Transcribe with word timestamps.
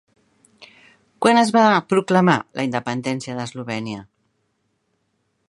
Quan 1.25 1.39
es 1.41 1.51
va 1.57 1.65
proclamar 1.93 2.39
la 2.61 2.67
independència 2.69 3.37
d'Eslovènia? 3.41 4.03